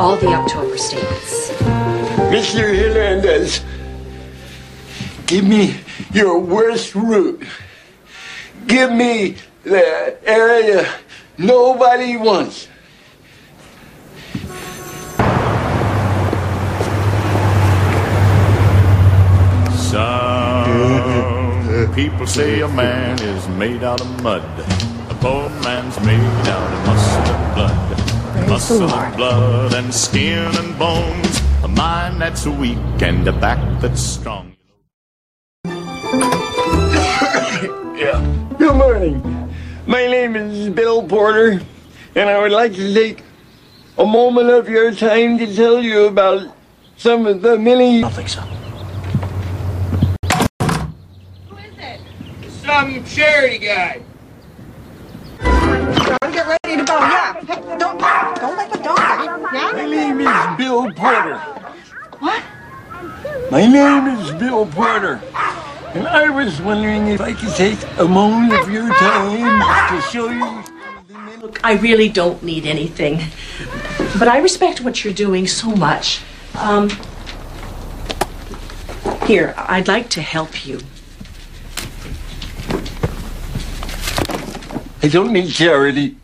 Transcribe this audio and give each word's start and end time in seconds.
all 0.00 0.16
the 0.16 0.28
October 0.28 0.78
statements. 0.78 1.50
Mr. 2.32 2.74
Hernandez, 2.74 3.60
give 5.26 5.46
me 5.46 5.76
your 6.14 6.38
worst 6.38 6.94
route. 6.94 7.42
Give 8.66 8.90
me 8.90 9.36
the 9.62 10.16
area 10.26 10.88
nobody 11.36 12.16
wants. 12.16 12.66
Some 19.90 21.94
people 21.94 22.26
say 22.26 22.62
a 22.62 22.68
man 22.68 23.20
is 23.20 23.46
made 23.48 23.84
out 23.84 24.00
of 24.00 24.22
mud. 24.22 24.42
A 25.10 25.14
poor 25.20 25.50
man's 25.62 26.00
made 26.06 26.48
out 26.48 26.72
of 26.72 26.86
muscle 26.86 27.19
and 28.70 28.78
blood. 28.78 28.90
muscle 28.90 28.98
and 28.98 29.16
blood 29.16 29.74
and 29.74 29.94
skin 29.94 30.56
and 30.56 30.78
bones. 30.78 31.40
A 31.64 31.68
mind 31.68 32.20
that's 32.20 32.46
weak 32.46 32.78
and 33.02 33.26
a 33.26 33.32
back 33.32 33.58
that's 33.80 34.00
strong. 34.00 34.56
Yeah. 38.00 38.24
Good 38.56 38.76
morning. 38.76 39.20
My 39.86 40.06
name 40.06 40.34
is 40.34 40.70
Bill 40.70 41.06
Porter, 41.06 41.60
and 42.14 42.30
I 42.30 42.40
would 42.40 42.50
like 42.50 42.72
to 42.76 42.94
take 42.94 43.22
a 43.98 44.06
moment 44.06 44.48
of 44.48 44.70
your 44.70 44.94
time 44.94 45.36
to 45.36 45.54
tell 45.54 45.82
you 45.82 46.06
about 46.06 46.56
some 46.96 47.26
of 47.26 47.42
the 47.42 47.58
many. 47.58 47.98
I 47.98 48.00
don't 48.00 48.14
think 48.14 48.30
so. 48.30 48.40
Who 51.50 51.56
is 51.58 51.76
it? 51.76 52.00
Some 52.64 53.04
charity 53.04 53.58
guy. 53.66 54.00
Gotta 55.40 56.32
get 56.32 56.46
ready 56.46 56.76
to 56.78 56.84
go. 56.84 56.98
Yeah. 56.98 57.34
Hey, 57.44 57.78
don't 57.78 57.98
don't 58.40 58.56
let 58.56 58.72
the 58.72 58.78
dog. 58.78 58.98
My 58.98 59.50
Yeah. 59.52 59.86
name 59.86 60.20
is 60.20 60.56
Bill 60.56 60.90
Porter. 60.92 61.36
What? 62.18 62.42
My 63.50 63.66
name 63.66 64.06
is 64.08 64.30
Bill 64.32 64.66
Porter. 64.66 65.20
And 65.94 66.06
I 66.06 66.30
was 66.30 66.60
wondering 66.60 67.08
if 67.08 67.20
I 67.20 67.32
could 67.34 67.54
take 67.54 67.78
a 67.98 68.04
moment 68.06 68.52
of 68.54 68.70
your 68.70 68.88
time 68.94 69.60
to 69.90 70.00
show 70.08 70.30
you. 70.30 70.62
Look, 71.42 71.60
I 71.64 71.72
really 71.74 72.08
don't 72.08 72.42
need 72.42 72.66
anything, 72.66 73.22
but 74.18 74.28
I 74.28 74.38
respect 74.38 74.80
what 74.82 75.04
you're 75.04 75.14
doing 75.14 75.46
so 75.46 75.70
much. 75.70 76.20
Um, 76.58 76.90
here, 79.26 79.54
I'd 79.56 79.88
like 79.88 80.08
to 80.10 80.22
help 80.22 80.66
you. 80.66 80.80
I 85.02 85.08
don't 85.08 85.32
need 85.32 85.50
charity. 85.50 86.16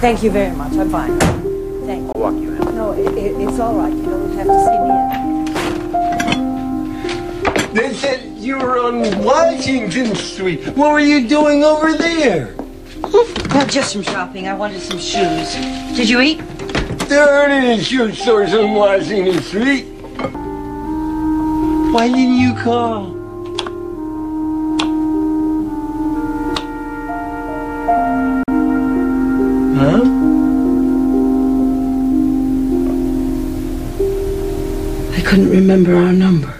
Thank 0.00 0.22
you 0.22 0.30
very 0.30 0.54
much. 0.54 0.74
I'm 0.74 0.90
fine. 0.90 1.18
Thank 1.18 2.04
you. 2.04 2.12
I'll 2.14 2.20
walk 2.20 2.34
you 2.34 2.52
in. 2.54 2.58
No, 2.76 2.92
it, 2.92 3.18
it, 3.18 3.36
it's 3.40 3.58
all 3.58 3.74
right. 3.74 3.92
You 3.92 4.04
don't 4.04 4.32
have 4.36 4.46
to 4.46 4.64
see 4.64 4.78
me 4.78 4.90
in. 7.66 7.74
They 7.74 7.92
said 7.94 8.38
you 8.38 8.58
were 8.58 8.78
on 8.78 9.24
Washington 9.24 10.14
Street. 10.14 10.68
What 10.76 10.92
were 10.92 11.00
you 11.00 11.26
doing 11.26 11.64
over 11.64 11.94
there? 11.94 12.54
Oh, 13.02 13.66
just 13.68 13.92
some 13.92 14.02
shopping. 14.02 14.46
I 14.46 14.54
wanted 14.54 14.80
some 14.80 15.00
shoes. 15.00 15.56
Did 15.96 16.08
you 16.08 16.20
eat? 16.20 16.38
There 17.08 17.28
aren't 17.28 17.52
any 17.52 17.82
shoe 17.82 18.12
stores 18.12 18.54
on 18.54 18.74
Washington 18.74 19.42
Street. 19.42 19.86
Why 21.92 22.06
didn't 22.06 22.36
you 22.36 22.54
call? 22.54 23.17
I 35.16 35.20
couldn't 35.24 35.50
remember 35.50 35.94
our 35.96 36.12
number. 36.12 36.54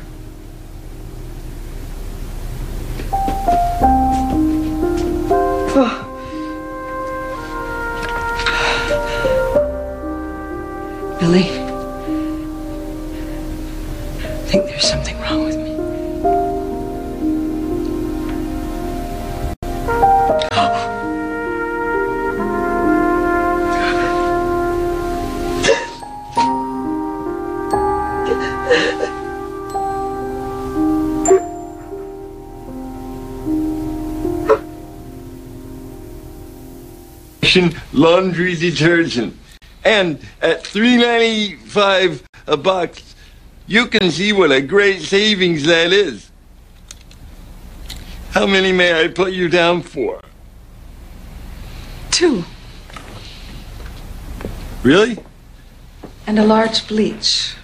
Laundry 37.92 38.54
detergent. 38.54 39.36
And 39.84 40.20
at 40.42 40.64
$3.95 40.64 42.22
a 42.46 42.56
box, 42.56 43.14
you 43.66 43.86
can 43.86 44.10
see 44.10 44.32
what 44.32 44.52
a 44.52 44.60
great 44.60 45.02
savings 45.02 45.64
that 45.64 45.92
is. 45.92 46.30
How 48.32 48.46
many 48.46 48.72
may 48.72 49.04
I 49.04 49.08
put 49.08 49.32
you 49.32 49.48
down 49.48 49.82
for? 49.82 50.20
Two. 52.10 52.44
Really? 54.82 55.18
And 56.26 56.38
a 56.38 56.44
large 56.44 56.86
bleach. 56.86 57.54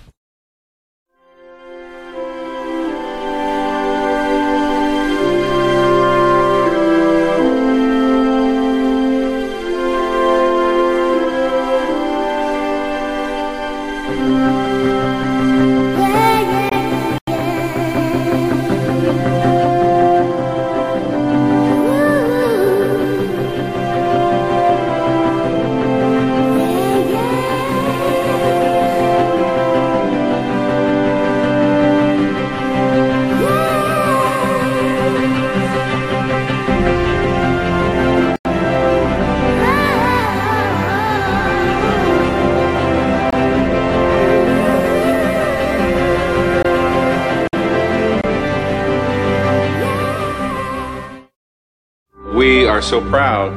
Are 52.74 52.82
so 52.82 53.00
proud 53.00 53.56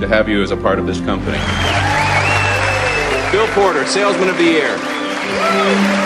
to 0.00 0.08
have 0.08 0.30
you 0.30 0.42
as 0.42 0.50
a 0.50 0.56
part 0.56 0.78
of 0.78 0.86
this 0.86 0.98
company. 1.00 1.36
Bill 3.30 3.46
Porter, 3.48 3.84
Salesman 3.84 4.30
of 4.30 4.38
the 4.38 4.44
Year. 4.44 6.05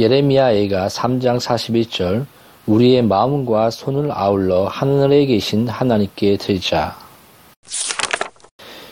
예레미야애가 0.00 0.88
3장 0.88 1.38
41절 1.38 2.24
우리의 2.64 3.02
마음과 3.02 3.68
손을 3.68 4.10
아울러 4.10 4.64
하늘에 4.64 5.26
계신 5.26 5.68
하나님께 5.68 6.38
드리자. 6.38 6.96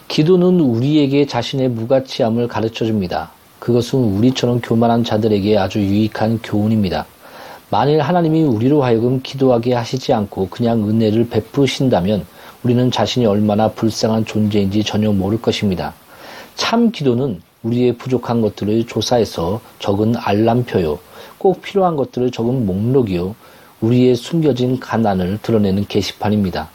기도는 0.09 0.61
우리에게 0.61 1.27
자신의 1.27 1.71
무가치함을 1.71 2.49
가르쳐 2.49 2.85
줍니다. 2.85 3.31
그것은 3.59 3.99
우리처럼 3.99 4.61
교만한 4.61 5.03
자들에게 5.03 5.57
아주 5.57 5.79
유익한 5.79 6.41
교훈입니다. 6.43 7.07
만일 7.71 8.03
하나님이 8.03 8.43
우리로 8.43 8.83
하여금 8.83 9.23
기도하게 9.23 9.73
하시지 9.73 10.13
않고 10.13 10.51
그냥 10.51 10.87
은혜를 10.87 11.31
베푸신다면 11.31 12.27
우리는 12.63 12.91
자신이 12.91 13.25
얼마나 13.25 13.69
불쌍한 13.69 14.27
존재인지 14.27 14.85
전혀 14.85 15.11
모를 15.11 15.41
것입니다. 15.41 15.95
참 16.55 16.91
기도는 16.91 17.41
우리의 17.69 17.97
부족한 17.97 18.41
것들을 18.41 18.87
조사해서 18.87 19.61
적은 19.79 20.17
알람표요. 20.17 20.99
꼭 21.39 21.63
필요한 21.63 21.97
것들을 21.97 22.31
적은 22.31 22.67
목록이요. 22.67 23.35
우리의 23.81 24.17
숨겨진 24.17 24.81
가난을 24.81 25.39
드러내는 25.43 25.87
게시판입니다. 25.87 26.71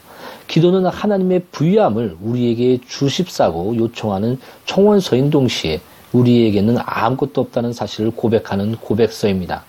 기도는 0.47 0.85
하나님의 0.85 1.43
부유함을 1.51 2.17
우리에게 2.21 2.79
주십사고 2.87 3.75
요청하는 3.75 4.39
청원서인 4.65 5.29
동시에 5.29 5.81
우리에게는 6.11 6.77
아무것도 6.79 7.41
없다는 7.41 7.73
사실을 7.73 8.11
고백하는 8.11 8.75
고백서입니다. 8.75 9.63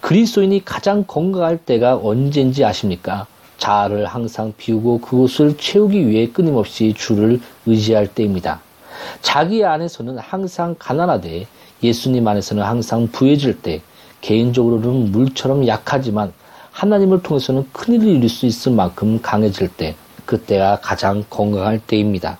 그리스도인이 0.00 0.64
가장 0.64 1.04
건강할 1.06 1.58
때가 1.58 1.96
언제인지 1.96 2.64
아십니까? 2.64 3.26
자아를 3.56 4.06
항상 4.06 4.52
비우고 4.56 5.00
그곳을 5.00 5.56
채우기 5.56 6.06
위해 6.08 6.28
끊임없이 6.28 6.94
주를 6.96 7.40
의지할 7.66 8.06
때입니다. 8.06 8.60
자기 9.20 9.64
안에서는 9.64 10.18
항상 10.18 10.74
가난하되 10.78 11.46
예수님 11.82 12.26
안에서는 12.26 12.62
항상 12.62 13.08
부해질 13.08 13.62
때 13.62 13.80
개인적으로는 14.20 15.12
물처럼 15.12 15.66
약하지만 15.66 16.32
하나님을 16.72 17.22
통해서는 17.22 17.66
큰일을 17.72 18.06
이룰 18.06 18.28
수 18.28 18.46
있을 18.46 18.72
만큼 18.72 19.20
강해질 19.20 19.68
때 19.68 19.94
그때가 20.26 20.80
가장 20.80 21.24
건강할 21.28 21.80
때입니다. 21.80 22.38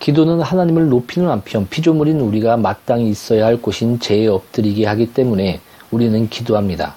기도는 0.00 0.40
하나님을 0.40 0.88
높이는 0.88 1.28
한편 1.28 1.66
피조물인 1.68 2.20
우리가 2.20 2.56
마땅히 2.56 3.08
있어야 3.08 3.46
할 3.46 3.56
곳인 3.56 4.00
죄에 4.00 4.26
엎드리게 4.26 4.86
하기 4.86 5.14
때문에 5.14 5.60
우리는 5.90 6.28
기도합니다. 6.28 6.96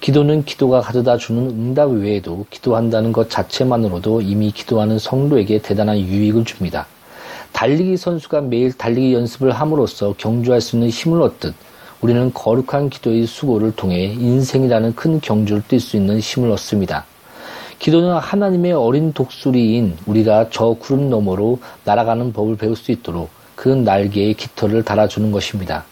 기도는 0.00 0.44
기도가 0.44 0.80
가져다 0.80 1.16
주는 1.16 1.50
응답 1.50 1.90
외에도 1.90 2.44
기도한다는 2.50 3.12
것 3.12 3.30
자체만으로도 3.30 4.20
이미 4.20 4.50
기도하는 4.50 4.98
성도에게 4.98 5.58
대단한 5.62 5.98
유익을 5.98 6.44
줍니다. 6.44 6.86
달리기 7.52 7.96
선수가 7.96 8.42
매일 8.42 8.72
달리기 8.72 9.14
연습을 9.14 9.52
함으로써 9.52 10.14
경주할 10.18 10.60
수 10.60 10.76
있는 10.76 10.90
힘을 10.90 11.22
얻듯 11.22 11.54
우리는 12.00 12.32
거룩한 12.32 12.90
기도의 12.90 13.26
수고를 13.26 13.74
통해 13.74 14.04
인생이라는 14.04 14.94
큰 14.94 15.20
경주를 15.20 15.62
뛸 15.62 15.80
수 15.80 15.96
있는 15.96 16.20
힘을 16.20 16.50
얻습니다. 16.50 17.04
기도는 17.78 18.14
하나님의 18.16 18.72
어린 18.72 19.12
독수리인 19.12 19.96
우리가 20.06 20.48
저 20.50 20.76
구름 20.78 21.10
너머로 21.10 21.58
날아가는 21.84 22.32
법을 22.32 22.56
배울 22.56 22.76
수 22.76 22.92
있도록 22.92 23.30
그 23.54 23.68
날개에 23.68 24.34
깃털을 24.34 24.82
달아주는 24.82 25.30
것입니다. 25.32 25.84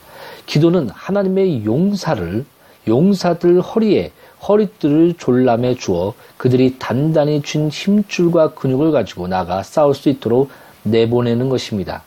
기도는 0.47 0.91
하나님의 0.91 1.65
용사를 1.65 2.45
용사들 2.87 3.61
허리에 3.61 4.13
허리띠를 4.47 5.15
졸람해 5.19 5.77
주어 5.77 6.13
그들이 6.37 6.77
단단히 6.79 7.41
쥔 7.43 7.71
힘줄과 7.71 8.53
근육을 8.55 8.93
가지고 8.93 9.27
나가 9.27 9.63
싸울 9.63 9.95
수 9.95 10.11
있도록 10.11 10.51
내보내는 10.85 11.49
것입니다. 11.49 12.03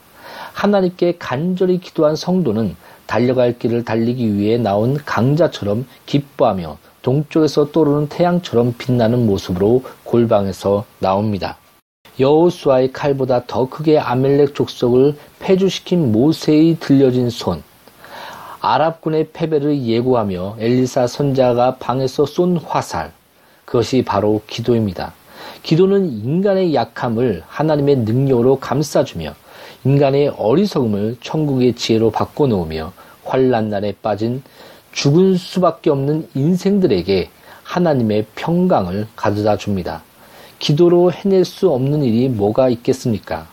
하나님께 0.54 1.18
간절히 1.20 1.80
기도한 1.80 2.16
성도는 2.16 2.76
달려갈 3.06 3.58
길을 3.58 3.86
달리기 3.86 4.36
위해 4.36 4.58
나온 4.58 4.98
강자처럼 4.98 5.86
기뻐하며 6.06 6.78
동쪽에서 7.02 7.72
떠오르는 7.72 8.10
태양처럼 8.10 8.76
빛나는 8.78 9.26
모습으로 9.26 9.84
골방에서 10.04 10.86
나옵니다. 11.00 11.58
여호수아의 12.20 12.92
칼보다 12.94 13.44
더 13.46 13.70
크게 13.70 14.00
아멜렉 14.00 14.56
족속을 14.56 15.16
폐주시킨 15.40 16.12
모세의 16.12 16.78
들려진 16.80 17.30
손, 17.30 17.64
아랍군의 18.60 19.30
패배를 19.34 19.84
예고하며 19.84 20.58
엘리사 20.60 21.08
선자가 21.08 21.76
방에서 21.78 22.26
쏜 22.26 22.58
화살, 22.58 23.12
그것이 23.66 24.04
바로 24.04 24.42
기도입니다. 24.48 25.14
기도는 25.64 26.12
인간의 26.12 26.74
약함을 26.74 27.44
하나님의 27.48 27.98
능력으로 27.98 28.60
감싸주며 28.60 29.34
인간의 29.84 30.30
어리석음을 30.38 31.18
천국의 31.22 31.76
지혜로 31.76 32.12
바꿔놓으며 32.12 32.94
환란 33.24 33.70
날에 33.70 33.94
빠진 34.02 34.42
죽은 34.92 35.38
수밖에 35.38 35.90
없는 35.90 36.28
인생들에게 36.34 37.30
하나님의 37.64 38.26
평강을 38.36 39.08
가져다 39.16 39.58
줍니다. 39.58 40.04
기도로 40.60 41.12
해낼 41.12 41.46
수 41.46 41.70
없는 41.70 42.04
일이 42.04 42.30
뭐가 42.30 42.70
있겠습니까? 42.70 43.48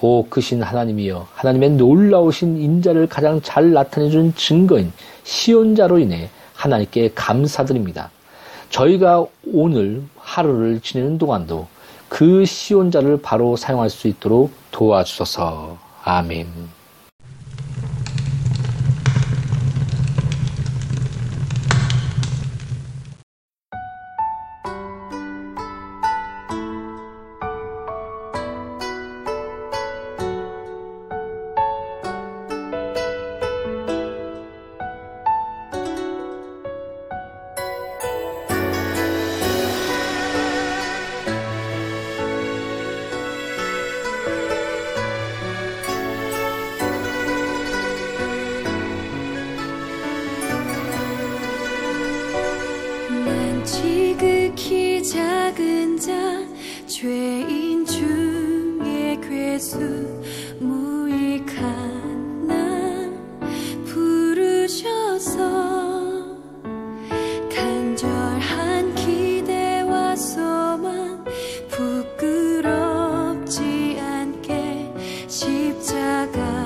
오 0.00 0.24
크신 0.26 0.62
하나님이여 0.62 1.26
하나님의 1.34 1.70
놀라우신 1.70 2.56
인자를 2.56 3.08
가장 3.08 3.42
잘 3.42 3.72
나타내준 3.72 4.34
증거인 4.36 4.92
시온자로 5.24 5.98
인해 5.98 6.30
하나님께 6.54 7.12
감사드립니다. 7.14 8.10
저희가 8.70 9.26
오늘 9.52 10.02
하루를 10.16 10.80
지내는 10.80 11.18
동안도 11.18 11.66
그 12.08 12.44
시온자를 12.44 13.20
바로 13.22 13.56
사용할 13.56 13.90
수 13.90 14.08
있도록 14.08 14.52
도와주소서. 14.70 15.78
아멘. 16.04 16.77
지극히 53.70 55.02
작은 55.02 55.98
자 55.98 56.12
죄인 56.86 57.84
중에 57.84 59.20
괴수 59.20 59.78
무익한 60.58 62.46
나 62.46 62.54
부르셔서 63.84 65.36
간절한 67.54 68.94
기대와 68.94 70.16
소망 70.16 71.22
부끄럽지 71.68 73.20
않게 74.00 74.94
십자가 75.28 76.57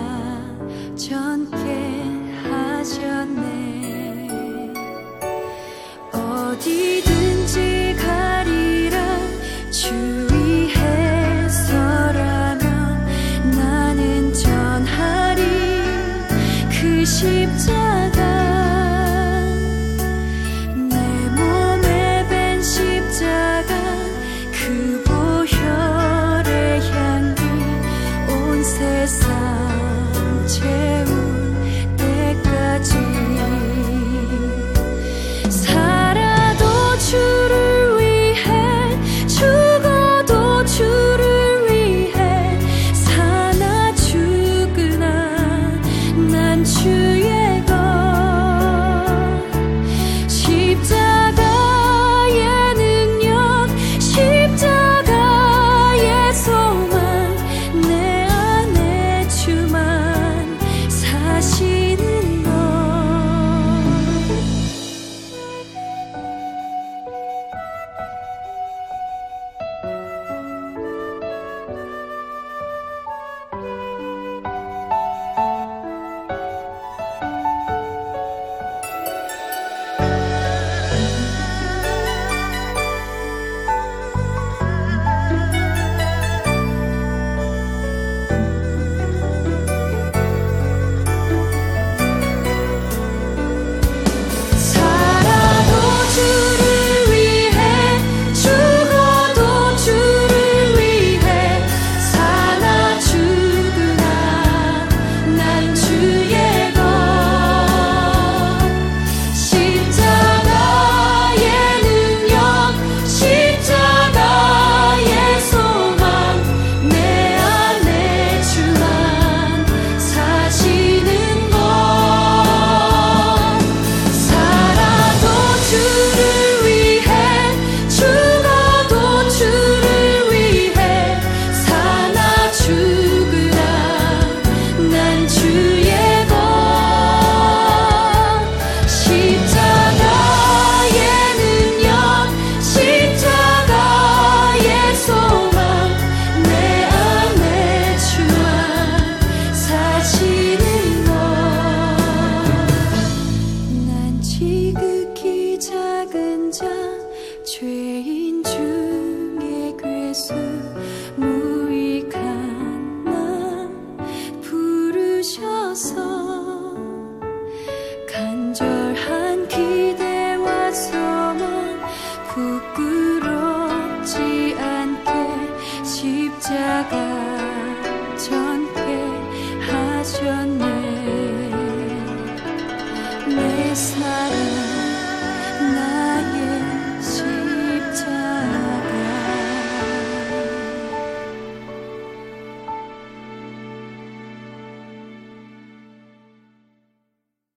지 174.04 174.56
않게 174.59 175.85
십자가 175.85 177.42